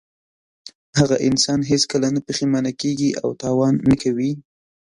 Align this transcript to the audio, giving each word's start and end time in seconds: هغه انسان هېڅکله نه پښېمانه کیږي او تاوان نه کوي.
هغه 0.99 1.15
انسان 1.27 1.59
هېڅکله 1.71 2.07
نه 2.15 2.21
پښېمانه 2.27 2.71
کیږي 2.81 3.09
او 3.21 3.29
تاوان 3.41 3.73
نه 3.89 3.95
کوي. 4.01 4.31